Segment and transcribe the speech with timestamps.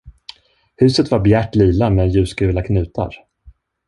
[0.77, 3.15] Huset var bjärt lila med ljusgula knutar.